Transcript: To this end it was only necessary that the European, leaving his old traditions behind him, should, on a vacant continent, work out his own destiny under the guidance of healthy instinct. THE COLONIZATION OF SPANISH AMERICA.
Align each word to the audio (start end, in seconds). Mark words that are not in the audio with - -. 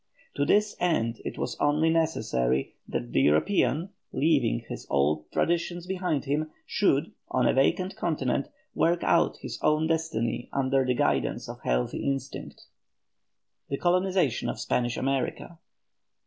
To 0.33 0.45
this 0.45 0.75
end 0.79 1.21
it 1.23 1.37
was 1.37 1.55
only 1.59 1.91
necessary 1.91 2.73
that 2.87 3.11
the 3.13 3.21
European, 3.21 3.89
leaving 4.11 4.61
his 4.67 4.87
old 4.89 5.31
traditions 5.31 5.85
behind 5.85 6.25
him, 6.25 6.49
should, 6.65 7.11
on 7.29 7.45
a 7.47 7.53
vacant 7.53 7.95
continent, 7.97 8.47
work 8.73 9.03
out 9.03 9.37
his 9.43 9.59
own 9.61 9.85
destiny 9.85 10.49
under 10.51 10.83
the 10.83 10.95
guidance 10.95 11.47
of 11.47 11.61
healthy 11.61 12.03
instinct. 12.03 12.63
THE 13.69 13.77
COLONIZATION 13.77 14.49
OF 14.49 14.59
SPANISH 14.59 14.97
AMERICA. 14.97 15.59